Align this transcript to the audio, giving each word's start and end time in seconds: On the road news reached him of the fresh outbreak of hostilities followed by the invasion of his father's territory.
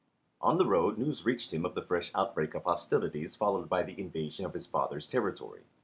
On 0.41 0.57
the 0.57 0.65
road 0.65 0.97
news 0.97 1.25
reached 1.25 1.53
him 1.53 1.63
of 1.63 1.75
the 1.75 1.81
fresh 1.83 2.09
outbreak 2.15 2.55
of 2.55 2.63
hostilities 2.63 3.35
followed 3.35 3.69
by 3.69 3.83
the 3.83 4.01
invasion 4.01 4.47
of 4.47 4.53
his 4.55 4.65
father's 4.65 5.07
territory. 5.07 5.61